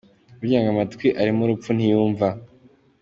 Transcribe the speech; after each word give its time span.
Burya 0.39 0.59
ngo 0.59 0.69
amatwi 0.73 1.07
arimo 1.21 1.41
urupfu 1.43 1.69
ntiyumva. 1.73 2.27